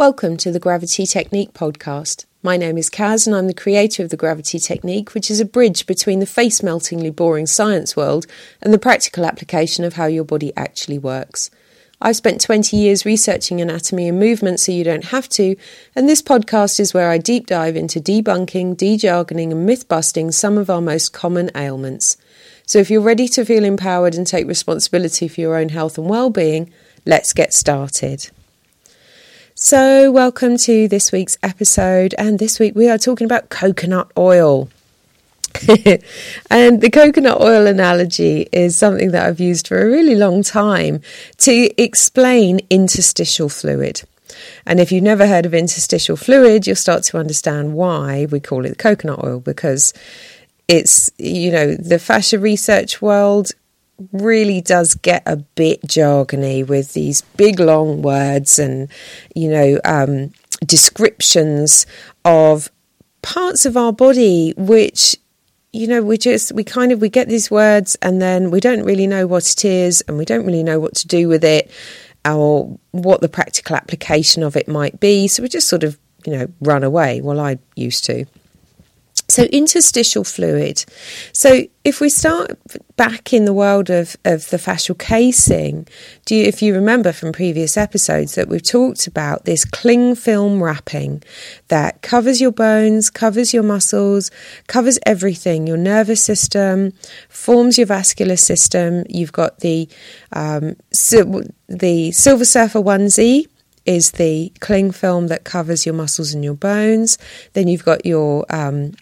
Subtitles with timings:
[0.00, 2.24] Welcome to the Gravity Technique podcast.
[2.42, 5.44] My name is Kaz and I'm the creator of the Gravity Technique, which is a
[5.44, 8.26] bridge between the face meltingly boring science world
[8.62, 11.50] and the practical application of how your body actually works.
[12.00, 15.54] I've spent 20 years researching anatomy and movement so you don't have to,
[15.94, 20.56] and this podcast is where I deep dive into debunking, dejargoning, and myth busting some
[20.56, 22.16] of our most common ailments.
[22.64, 26.08] So if you're ready to feel empowered and take responsibility for your own health and
[26.08, 26.72] well being,
[27.04, 28.30] let's get started.
[29.62, 34.70] So, welcome to this week's episode, and this week we are talking about coconut oil.
[36.50, 41.02] and the coconut oil analogy is something that I've used for a really long time
[41.40, 44.00] to explain interstitial fluid.
[44.64, 48.64] And if you've never heard of interstitial fluid, you'll start to understand why we call
[48.64, 49.92] it coconut oil because
[50.68, 53.50] it's, you know, the fascia research world
[54.12, 58.88] really does get a bit jargony with these big long words and
[59.34, 60.32] you know um,
[60.64, 61.86] descriptions
[62.24, 62.70] of
[63.22, 65.16] parts of our body which
[65.72, 68.84] you know we just we kind of we get these words and then we don't
[68.84, 71.70] really know what it is and we don't really know what to do with it
[72.26, 75.26] or what the practical application of it might be.
[75.26, 77.20] So we just sort of you know run away.
[77.20, 78.26] Well i used to
[79.30, 80.84] so, interstitial fluid.
[81.32, 82.58] So, if we start
[82.96, 85.86] back in the world of, of the fascial casing,
[86.26, 90.62] do you, if you remember from previous episodes that we've talked about this cling film
[90.62, 91.22] wrapping
[91.68, 94.30] that covers your bones, covers your muscles,
[94.66, 96.92] covers everything, your nervous system,
[97.30, 99.04] forms your vascular system.
[99.08, 99.88] You've got the
[100.32, 103.46] um, the Silver Surfer onesie
[103.86, 107.18] is the cling film that covers your muscles and your bones.
[107.54, 108.92] Then you've got your um,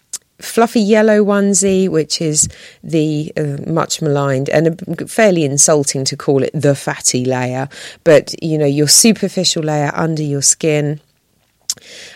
[0.40, 2.48] fluffy yellow onesie, which is
[2.82, 7.68] the uh, much maligned and fairly insulting to call it the fatty layer,
[8.04, 11.00] but you know, your superficial layer under your skin.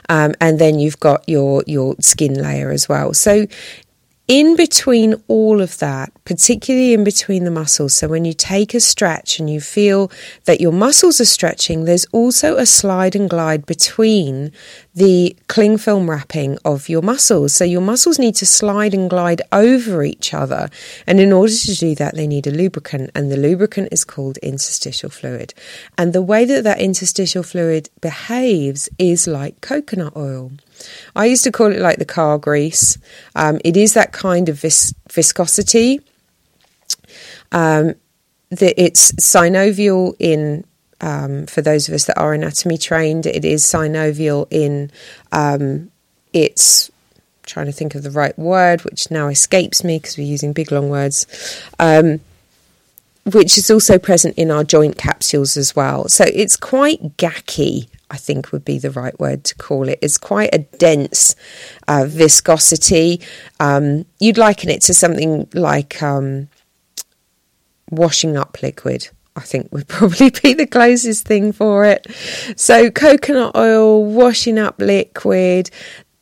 [0.08, 3.14] Um, and then you've got your your skin layer as well.
[3.14, 3.46] So
[4.32, 8.80] in between all of that, particularly in between the muscles, so when you take a
[8.80, 10.10] stretch and you feel
[10.46, 14.50] that your muscles are stretching, there's also a slide and glide between
[14.94, 17.52] the cling film wrapping of your muscles.
[17.52, 20.70] So your muscles need to slide and glide over each other.
[21.06, 24.38] And in order to do that, they need a lubricant, and the lubricant is called
[24.38, 25.52] interstitial fluid.
[25.98, 30.52] And the way that that interstitial fluid behaves is like coconut oil.
[31.14, 32.98] I used to call it like the car grease.
[33.34, 36.00] Um, it is that kind of vis- viscosity.
[37.50, 37.94] Um,
[38.50, 40.64] the, it's synovial in,
[41.00, 44.90] um, for those of us that are anatomy trained, it is synovial in
[45.32, 45.90] um,
[46.32, 46.90] its,
[47.44, 50.72] trying to think of the right word, which now escapes me because we're using big
[50.72, 51.26] long words
[51.78, 52.20] um,
[53.24, 56.08] which is also present in our joint capsules as well.
[56.08, 59.98] So it's quite gacky I think would be the right word to call it.
[60.02, 61.34] It's quite a dense
[61.88, 63.22] uh, viscosity.
[63.58, 66.48] Um, you'd liken it to something like um,
[67.90, 69.08] washing up liquid.
[69.34, 72.06] I think would probably be the closest thing for it.
[72.54, 75.70] So, coconut oil, washing up liquid,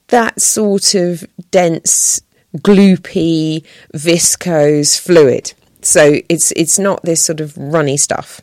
[0.08, 2.20] that sort of dense,
[2.56, 5.54] gloopy, viscose fluid.
[5.82, 8.40] So it's it's not this sort of runny stuff.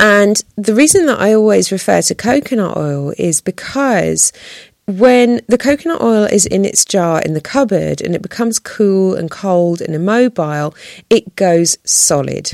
[0.00, 4.32] And the reason that I always refer to coconut oil is because
[4.86, 9.14] when the coconut oil is in its jar in the cupboard and it becomes cool
[9.14, 10.74] and cold and immobile,
[11.10, 12.52] it goes solid.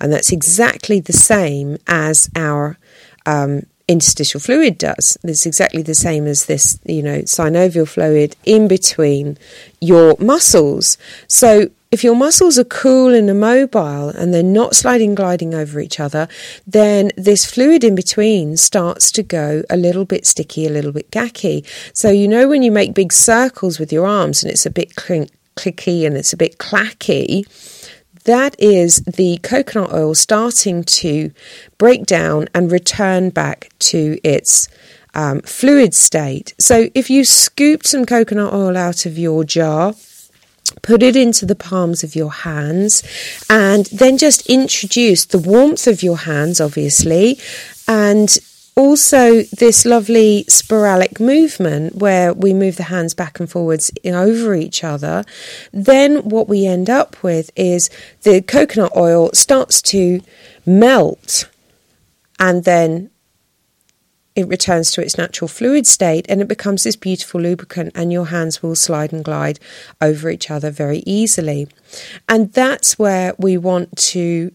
[0.00, 2.78] And that's exactly the same as our
[3.26, 5.18] um, interstitial fluid does.
[5.24, 9.38] It's exactly the same as this, you know, synovial fluid in between
[9.80, 10.98] your muscles.
[11.26, 16.00] So if your muscles are cool and immobile and they're not sliding gliding over each
[16.00, 16.28] other,
[16.66, 21.10] then this fluid in between starts to go a little bit sticky, a little bit
[21.10, 21.64] gacky.
[21.94, 24.96] So you know when you make big circles with your arms and it's a bit
[24.96, 27.46] clink, clicky and it's a bit clacky,
[28.24, 31.30] that is the coconut oil starting to
[31.78, 34.68] break down and return back to its
[35.14, 36.52] um, fluid state.
[36.58, 39.94] So if you scoop some coconut oil out of your jar,
[40.82, 43.02] Put it into the palms of your hands
[43.48, 47.38] and then just introduce the warmth of your hands, obviously,
[47.88, 48.38] and
[48.76, 54.84] also this lovely sporadic movement where we move the hands back and forwards over each
[54.84, 55.24] other,
[55.72, 57.88] then what we end up with is
[58.22, 60.20] the coconut oil starts to
[60.66, 61.48] melt
[62.38, 63.10] and then
[64.36, 68.26] it returns to its natural fluid state and it becomes this beautiful lubricant, and your
[68.26, 69.58] hands will slide and glide
[70.00, 71.66] over each other very easily.
[72.28, 74.52] And that's where we want to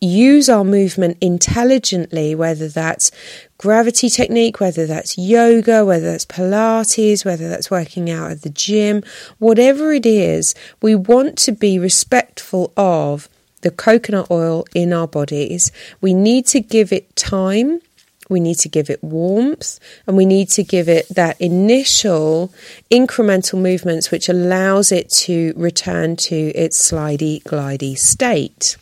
[0.00, 3.10] use our movement intelligently, whether that's
[3.58, 9.02] gravity technique, whether that's yoga, whether that's Pilates, whether that's working out at the gym,
[9.38, 13.28] whatever it is, we want to be respectful of
[13.62, 15.72] the coconut oil in our bodies.
[16.00, 17.80] We need to give it time.
[18.28, 22.52] We need to give it warmth and we need to give it that initial
[22.90, 28.76] incremental movements which allows it to return to its slidey, glidey state.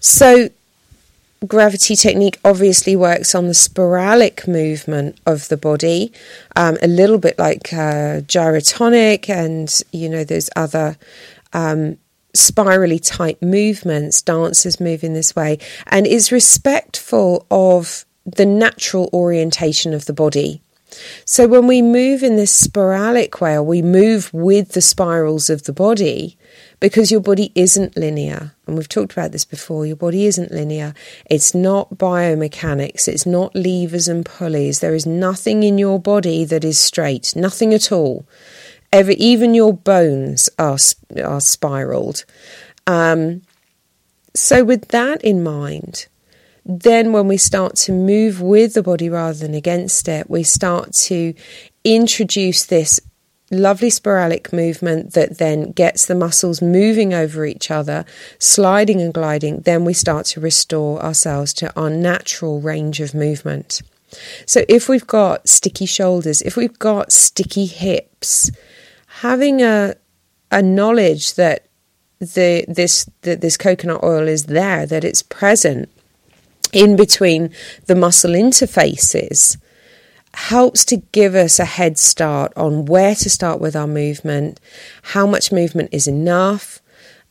[0.00, 0.50] So,
[1.46, 6.12] gravity technique obviously works on the spiralic movement of the body,
[6.54, 10.96] um, a little bit like uh, gyrotonic and you know those other
[11.52, 11.98] um,
[12.36, 14.22] spirally type movements.
[14.22, 20.62] Dancers move in this way, and is respectful of the natural orientation of the body.
[21.24, 25.64] So when we move in this spiralic way, or we move with the spirals of
[25.64, 26.38] the body,
[26.80, 28.54] because your body isn't linear.
[28.66, 29.86] And we've talked about this before.
[29.86, 30.94] Your body isn't linear.
[31.30, 33.08] It's not biomechanics.
[33.08, 34.80] It's not levers and pulleys.
[34.80, 38.26] There is nothing in your body that is straight, nothing at all.
[38.96, 40.78] Every, even your bones are,
[41.22, 42.24] are spiraled.
[42.86, 43.42] Um,
[44.32, 46.06] so, with that in mind,
[46.64, 50.94] then when we start to move with the body rather than against it, we start
[51.08, 51.34] to
[51.84, 52.98] introduce this
[53.50, 58.06] lovely spiralic movement that then gets the muscles moving over each other,
[58.38, 63.82] sliding and gliding, then we start to restore ourselves to our natural range of movement.
[64.46, 68.50] So if we've got sticky shoulders, if we've got sticky hips,
[69.20, 69.94] having a
[70.50, 71.66] a knowledge that
[72.18, 75.90] the this that this coconut oil is there, that it's present
[76.72, 77.50] in between
[77.86, 79.56] the muscle interfaces
[80.34, 84.60] helps to give us a head start on where to start with our movement,
[85.02, 86.80] how much movement is enough,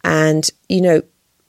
[0.04, 1.02] and you know,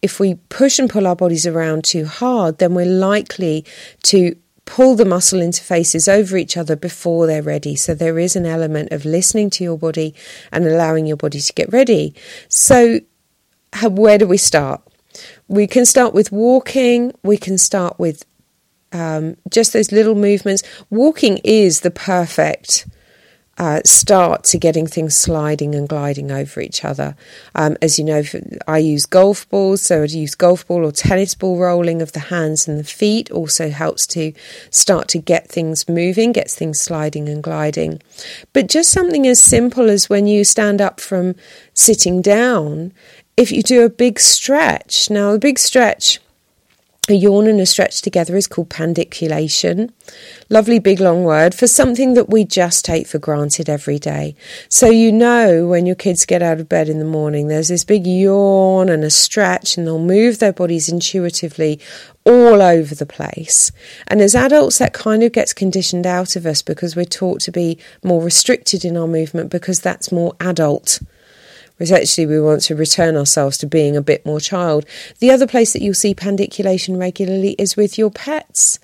[0.03, 3.65] if we push and pull our bodies around too hard, then we're likely
[4.03, 7.77] to pull the muscle interfaces over each other before they're ready.
[7.77, 10.15] So there is an element of listening to your body
[10.53, 12.15] and allowing your body to get ready.
[12.49, 13.01] So,
[13.73, 14.83] how, where do we start?
[15.49, 18.27] We can start with walking, we can start with
[18.93, 20.63] um, just those little movements.
[20.91, 22.87] Walking is the perfect
[23.59, 27.17] uh, start to getting things sliding and gliding over each other.
[27.55, 28.23] Um, as you know,
[28.69, 32.21] I use golf balls, so I'd use golf ball or tennis ball rolling of the
[32.21, 34.33] hands and the feet also helps to
[34.71, 38.03] start to get things moving, gets things sliding and gliding.
[38.53, 41.35] But just something as simple as when you stand up from
[41.73, 42.93] sitting down,
[43.37, 46.21] if you do a big stretch, now a big stretch
[47.09, 49.93] a yawn and a stretch together is called pandiculation.
[50.49, 54.35] Lovely big long word for something that we just take for granted every day.
[54.69, 57.85] So you know when your kids get out of bed in the morning, there's this
[57.85, 61.81] big yawn and a stretch, and they'll move their bodies intuitively
[62.25, 63.71] all over the place.
[64.09, 67.53] And as adults, that kind of gets conditioned out of us because we're taught to
[67.53, 71.01] be more restricted in our movement because that's more adult
[71.77, 74.85] whereas actually we want to return ourselves to being a bit more child.
[75.19, 78.79] The other place that you'll see pandiculation regularly is with your pets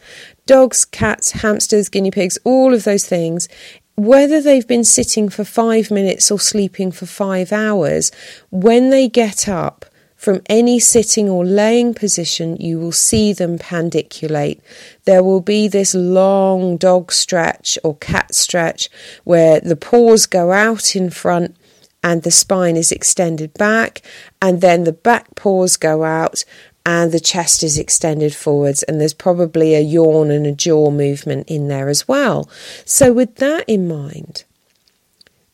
[0.44, 3.48] dogs, cats, hamsters, guinea pigs, all of those things.
[3.94, 8.10] Whether they've been sitting for five minutes or sleeping for five hours,
[8.50, 9.84] when they get up,
[10.22, 14.62] from any sitting or laying position, you will see them pandiculate.
[15.04, 18.88] There will be this long dog stretch or cat stretch
[19.24, 21.56] where the paws go out in front
[22.02, 24.02] and the spine is extended back,
[24.40, 26.44] and then the back paws go out
[26.84, 31.48] and the chest is extended forwards, and there's probably a yawn and a jaw movement
[31.48, 32.50] in there as well.
[32.84, 34.44] So, with that in mind,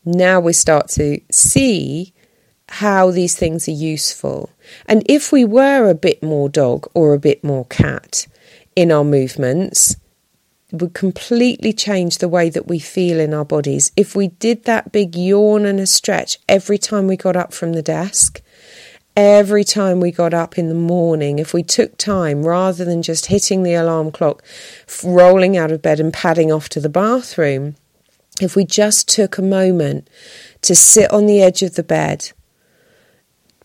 [0.03, 2.13] now we start to see
[2.67, 4.49] how these things are useful.
[4.87, 8.27] And if we were a bit more dog or a bit more cat
[8.75, 9.95] in our movements,
[10.71, 13.91] would completely change the way that we feel in our bodies.
[13.97, 17.73] If we did that big yawn and a stretch every time we got up from
[17.73, 18.41] the desk,
[19.15, 23.27] every time we got up in the morning, if we took time rather than just
[23.27, 24.43] hitting the alarm clock,
[25.03, 27.75] rolling out of bed and padding off to the bathroom,
[28.39, 30.07] if we just took a moment
[30.61, 32.31] to sit on the edge of the bed,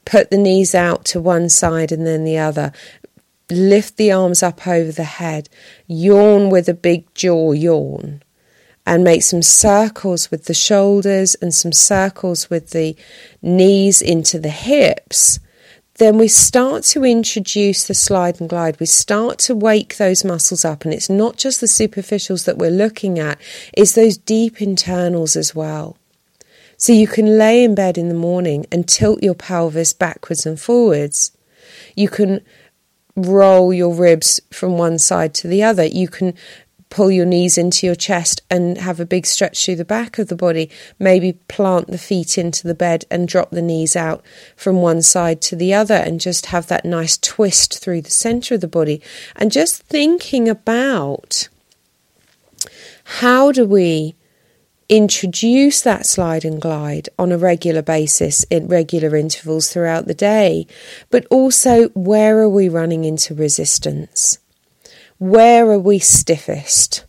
[0.05, 2.73] put the knees out to one side and then the other,
[3.51, 5.49] lift the arms up over the head,
[5.87, 8.23] yawn with a big jaw yawn,
[8.87, 12.97] and make some circles with the shoulders and some circles with the
[13.43, 15.39] knees into the hips,
[15.99, 18.81] then we start to introduce the slide and glide.
[18.81, 22.71] We start to wake those muscles up, and it's not just the superficials that we're
[22.71, 23.41] looking at,
[23.73, 25.97] it's those deep internals as well.
[26.77, 30.61] So you can lay in bed in the morning and tilt your pelvis backwards and
[30.61, 31.31] forwards.
[31.95, 32.41] You can
[33.17, 35.85] roll your ribs from one side to the other.
[35.85, 36.35] You can
[36.95, 40.29] pull your knees into your chest and have a big stretch through the back of
[40.29, 40.71] the body.
[40.99, 44.25] Maybe plant the feet into the bed and drop the knees out
[44.57, 48.55] from one side to the other and just have that nice twist through the center
[48.55, 49.03] of the body.
[49.35, 51.49] And just thinking about
[53.05, 54.15] how do we
[54.89, 60.67] introduce that slide and glide on a regular basis in regular intervals throughout the day,
[61.11, 64.39] but also where are we running into resistance?
[65.19, 67.05] Where are we stiffest?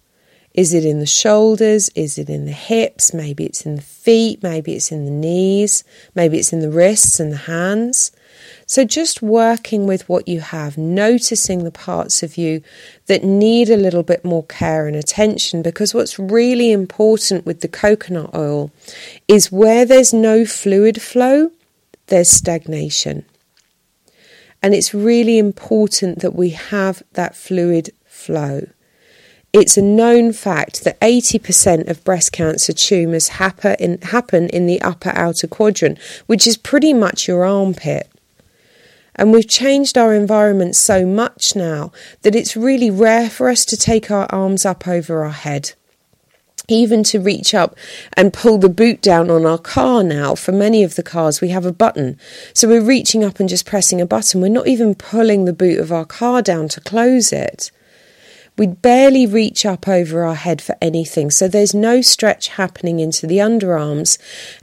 [0.53, 1.89] Is it in the shoulders?
[1.95, 3.13] Is it in the hips?
[3.13, 4.41] Maybe it's in the feet.
[4.41, 5.83] Maybe it's in the knees.
[6.15, 8.11] Maybe it's in the wrists and the hands.
[8.67, 12.63] So, just working with what you have, noticing the parts of you
[13.05, 17.67] that need a little bit more care and attention, because what's really important with the
[17.67, 18.71] coconut oil
[19.27, 21.51] is where there's no fluid flow,
[22.07, 23.25] there's stagnation.
[24.63, 28.67] And it's really important that we have that fluid flow.
[29.53, 34.81] It's a known fact that 80% of breast cancer tumours happen in, happen in the
[34.81, 38.09] upper outer quadrant, which is pretty much your armpit.
[39.15, 41.91] And we've changed our environment so much now
[42.23, 45.73] that it's really rare for us to take our arms up over our head.
[46.67, 47.77] Even to reach up
[48.13, 51.49] and pull the boot down on our car now, for many of the cars, we
[51.49, 52.17] have a button.
[52.53, 54.41] So we're reaching up and just pressing a button.
[54.41, 57.71] We're not even pulling the boot of our car down to close it.
[58.57, 61.29] We barely reach up over our head for anything.
[61.29, 64.17] So there's no stretch happening into the underarms.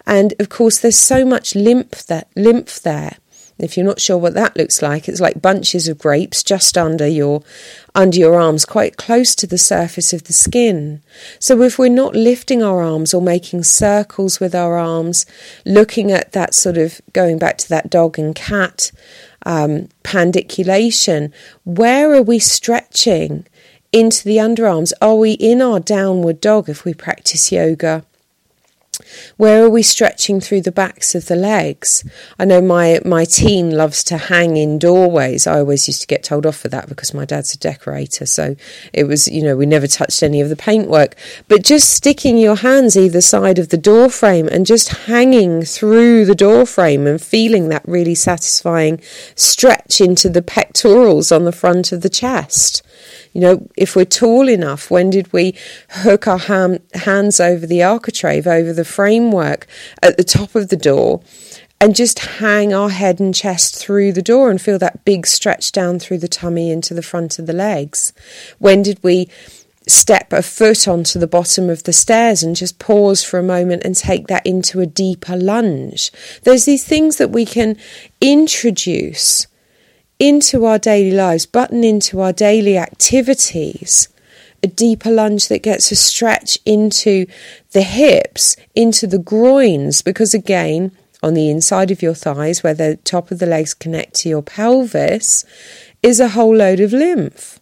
[0.06, 3.18] And of course, there's so much lymph, that, lymph there.
[3.62, 7.06] If you're not sure what that looks like, it's like bunches of grapes just under
[7.06, 7.42] your
[7.94, 11.00] under your arms, quite close to the surface of the skin.
[11.38, 15.26] So if we're not lifting our arms or making circles with our arms,
[15.64, 18.90] looking at that sort of going back to that dog and cat
[19.46, 21.32] um, pandiculation,
[21.64, 23.46] where are we stretching
[23.92, 24.92] into the underarms?
[25.00, 28.04] Are we in our downward dog if we practice yoga?
[29.36, 32.04] Where are we stretching through the backs of the legs?
[32.38, 35.46] I know my, my teen loves to hang in doorways.
[35.46, 38.26] I always used to get told off for that because my dad's a decorator.
[38.26, 38.56] So
[38.92, 41.16] it was, you know, we never touched any of the paintwork.
[41.48, 46.24] But just sticking your hands either side of the door frame and just hanging through
[46.24, 49.00] the door frame and feeling that really satisfying
[49.34, 52.82] stretch into the pectorals on the front of the chest.
[53.32, 55.54] You know, if we're tall enough, when did we
[55.90, 59.66] hook our ham- hands over the architrave, over the framework
[60.02, 61.22] at the top of the door?
[61.82, 65.72] and just hang our head and chest through the door and feel that big stretch
[65.72, 68.12] down through the tummy into the front of the legs?
[68.60, 69.28] When did we
[69.88, 73.82] step a foot onto the bottom of the stairs and just pause for a moment
[73.84, 76.12] and take that into a deeper lunge?
[76.44, 77.76] There's these things that we can
[78.20, 79.48] introduce
[80.22, 84.08] into our daily lives, button into our daily activities,
[84.62, 87.26] a deeper lunge that gets a stretch into
[87.72, 90.92] the hips, into the groins, because again,
[91.24, 94.42] on the inside of your thighs, where the top of the legs connect to your
[94.42, 95.44] pelvis,
[96.04, 97.58] is a whole load of lymph.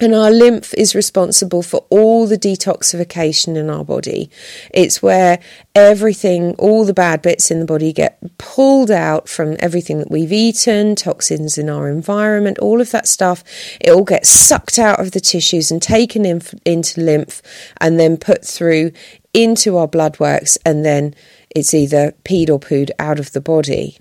[0.00, 4.30] And our lymph is responsible for all the detoxification in our body.
[4.72, 5.40] It's where
[5.74, 10.32] everything, all the bad bits in the body get pulled out from everything that we've
[10.32, 13.42] eaten, toxins in our environment, all of that stuff.
[13.80, 17.42] It all gets sucked out of the tissues and taken in, into lymph
[17.80, 18.92] and then put through
[19.34, 20.56] into our blood works.
[20.64, 21.12] And then
[21.50, 23.98] it's either peed or pooed out of the body.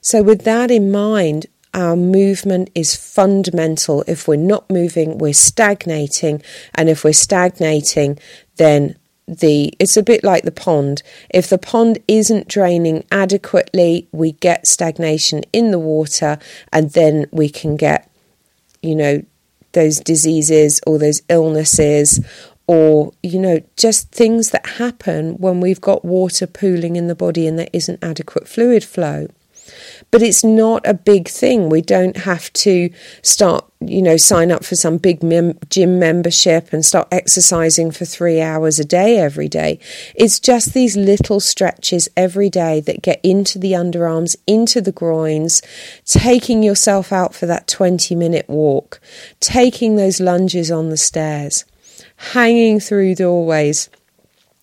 [0.00, 4.02] So, with that in mind, our movement is fundamental.
[4.06, 6.42] If we're not moving, we're stagnating.
[6.74, 8.18] And if we're stagnating,
[8.56, 8.96] then
[9.28, 11.02] the it's a bit like the pond.
[11.30, 16.38] If the pond isn't draining adequately, we get stagnation in the water
[16.72, 18.10] and then we can get,
[18.82, 19.22] you know,
[19.72, 22.20] those diseases or those illnesses
[22.66, 27.46] or you know just things that happen when we've got water pooling in the body
[27.46, 29.28] and there isn't adequate fluid flow
[30.10, 31.68] but it's not a big thing.
[31.68, 32.90] We don't have to
[33.22, 38.04] start, you know, sign up for some big mem- gym membership and start exercising for
[38.04, 39.78] three hours a day every day.
[40.14, 45.62] It's just these little stretches every day that get into the underarms, into the groins,
[46.04, 49.00] taking yourself out for that 20 minute walk,
[49.38, 51.64] taking those lunges on the stairs,
[52.16, 53.88] hanging through doorways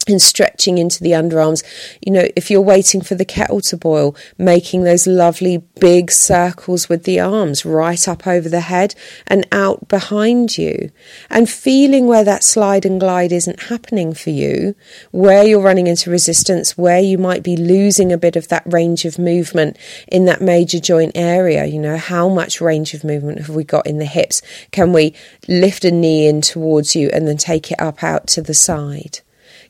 [0.08, 1.64] and stretching into the underarms.
[2.02, 6.90] You know, if you're waiting for the kettle to boil, making those lovely big circles
[6.90, 8.96] with the arms right up over the head
[9.28, 10.92] and out behind you,
[11.30, 14.76] and feeling where that slide and glide isn't happening for you,
[15.12, 19.06] where you're running into resistance, where you might be losing a bit of that range
[19.06, 21.66] of movement in that major joint area.
[21.66, 24.42] You know, how much range of movement have we got in the hips?
[24.72, 25.14] Can we
[25.48, 29.22] lift a knee in towards you and then take it up out to the side?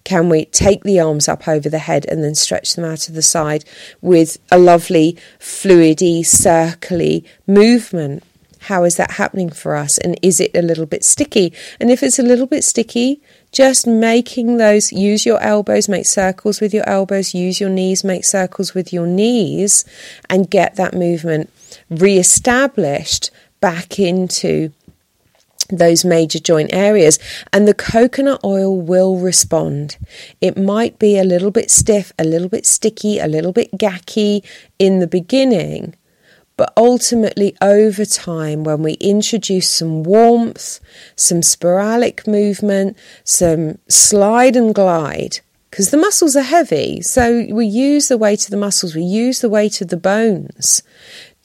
[0.08, 3.12] Can we take the arms up over the head and then stretch them out to
[3.12, 3.66] the side
[4.00, 8.24] with a lovely, fluidy, circly movement?
[8.62, 9.98] How is that happening for us?
[9.98, 11.52] And is it a little bit sticky?
[11.78, 13.22] And if it's a little bit sticky,
[13.52, 18.24] just making those, use your elbows, make circles with your elbows, use your knees, make
[18.24, 19.84] circles with your knees,
[20.30, 21.50] and get that movement
[21.90, 24.72] re established back into
[25.70, 27.20] those major joint areas,
[27.52, 29.98] and the coconut oil will respond.
[30.42, 34.44] It might be a little bit stiff, a little bit sticky, a little bit gacky
[34.80, 35.96] in the beginning,
[36.58, 40.80] but ultimately, over time, when we introduce some warmth,
[41.16, 48.08] some sporadic movement, some slide and glide, because the muscles are heavy, so we use
[48.08, 50.82] the weight of the muscles, we use the weight of the bones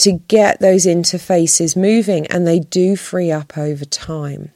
[0.03, 4.53] to get those interfaces moving, and they do free up over time.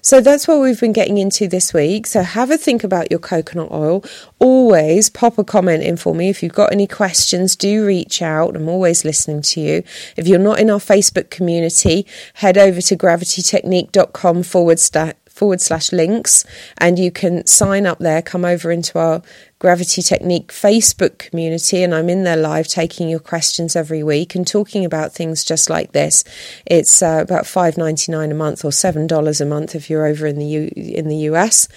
[0.00, 2.06] So that's what we've been getting into this week.
[2.06, 4.04] So have a think about your coconut oil.
[4.38, 6.28] Always pop a comment in for me.
[6.28, 8.56] If you've got any questions, do reach out.
[8.56, 9.82] I'm always listening to you.
[10.16, 15.92] If you're not in our Facebook community, head over to gravitytechnique.com forward slash forward slash
[15.92, 16.44] links
[16.78, 19.22] and you can sign up there come over into our
[19.58, 24.46] gravity technique facebook community and i'm in there live taking your questions every week and
[24.46, 26.24] talking about things just like this
[26.66, 30.46] it's uh, about 5.99 a month or $7 a month if you're over in the
[30.46, 31.68] U- in the us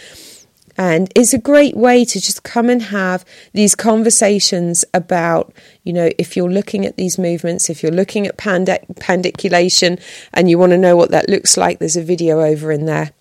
[0.77, 6.09] and it's a great way to just come and have these conversations about, you know,
[6.17, 9.99] if you're looking at these movements, if you're looking at pandic- pandiculation
[10.33, 13.11] and you want to know what that looks like, there's a video over in there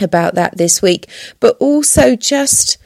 [0.00, 1.08] about that this week.
[1.40, 2.78] But also just,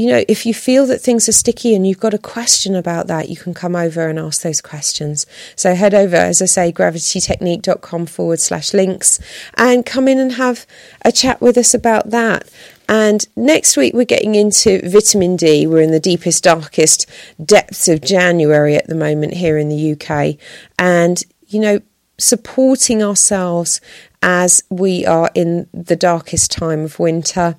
[0.00, 3.06] you know, if you feel that things are sticky and you've got a question about
[3.08, 5.26] that, you can come over and ask those questions.
[5.56, 9.20] So head over, as I say, gravitytechnique.com forward slash links
[9.58, 10.66] and come in and have
[11.04, 12.50] a chat with us about that.
[12.88, 15.66] And next week, we're getting into vitamin D.
[15.66, 17.06] We're in the deepest, darkest
[17.44, 20.38] depths of January at the moment here in the UK.
[20.78, 21.80] And, you know,
[22.16, 23.82] supporting ourselves
[24.22, 27.56] as we are in the darkest time of winter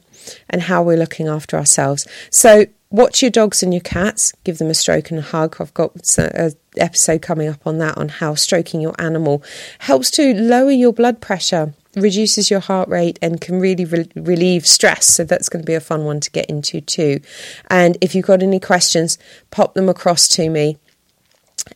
[0.50, 2.08] and how we're looking after ourselves.
[2.30, 5.58] So, watch your dogs and your cats, give them a stroke and a hug.
[5.60, 9.44] I've got an episode coming up on that on how stroking your animal
[9.80, 14.66] helps to lower your blood pressure, reduces your heart rate, and can really re- relieve
[14.68, 15.06] stress.
[15.08, 17.22] So, that's going to be a fun one to get into too.
[17.70, 19.18] And if you've got any questions,
[19.52, 20.78] pop them across to me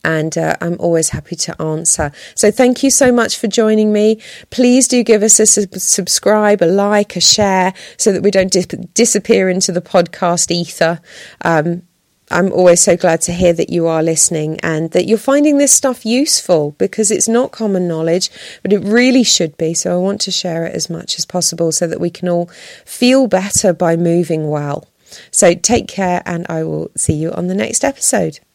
[0.04, 2.12] and uh, I'm always happy to answer.
[2.36, 4.20] So thank you so much for joining me.
[4.50, 8.56] Please do give us a sub- subscribe, a like, a share, so that we don't
[8.94, 11.00] disappear into the podcast ether.
[11.42, 11.84] Um,
[12.32, 15.72] I'm always so glad to hear that you are listening and that you're finding this
[15.72, 18.32] stuff useful because it's not common knowledge,
[18.64, 19.76] but it really should be.
[19.76, 22.48] So I want to share it as much as possible so that we can all
[22.84, 24.88] feel better by moving well.
[25.30, 28.40] So take care, and I will see you on the next episode.